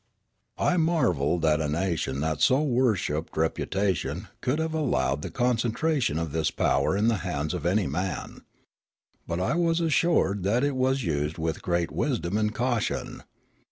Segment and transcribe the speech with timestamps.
[0.57, 6.17] I marvelled that a nation that so worshipped reputa tion could have allowed the concentration
[6.17, 8.41] of this power in the hands of any man.
[9.27, 13.21] But I was assured that it was used with great wisdom and caution.